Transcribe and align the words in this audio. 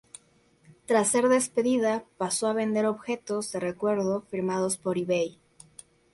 Tras 0.87 1.09
ser 1.09 1.29
despedida, 1.29 2.05
pasó 2.17 2.47
a 2.47 2.53
vender 2.53 2.87
objetos 2.87 3.51
de 3.51 3.59
recuerdo 3.59 4.21
firmados 4.31 4.75
por 4.75 4.97
eBay. 4.97 5.37